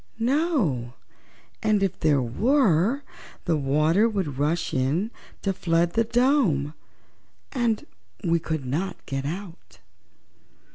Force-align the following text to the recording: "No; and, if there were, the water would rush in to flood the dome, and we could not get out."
"No; 0.17 0.95
and, 1.61 1.83
if 1.83 1.99
there 1.99 2.23
were, 2.23 3.03
the 3.45 3.55
water 3.55 4.09
would 4.09 4.39
rush 4.39 4.73
in 4.73 5.11
to 5.43 5.53
flood 5.53 5.93
the 5.93 6.03
dome, 6.03 6.73
and 7.51 7.85
we 8.23 8.39
could 8.39 8.65
not 8.65 9.05
get 9.05 9.25
out." 9.27 9.77